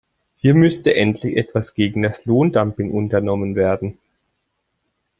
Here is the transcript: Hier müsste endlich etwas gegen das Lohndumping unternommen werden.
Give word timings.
Hier 0.35 0.55
müsste 0.55 0.95
endlich 0.95 1.37
etwas 1.37 1.75
gegen 1.75 2.01
das 2.01 2.25
Lohndumping 2.25 2.89
unternommen 2.91 3.53
werden. 3.55 3.99